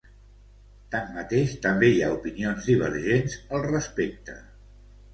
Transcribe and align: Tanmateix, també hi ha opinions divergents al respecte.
Tanmateix, 0.95 1.53
també 1.67 1.91
hi 1.97 2.01
ha 2.07 2.11
opinions 2.15 2.73
divergents 2.73 3.39
al 3.57 3.71
respecte. 3.71 4.41